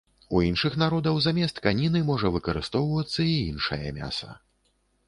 У 0.37 0.39
іншых 0.45 0.77
народаў 0.83 1.19
замест 1.25 1.61
каніны 1.67 2.03
можа 2.09 2.33
выкарыстоўвацца 2.37 3.21
і 3.35 3.39
іншае 3.53 3.87
мяса. 4.01 4.29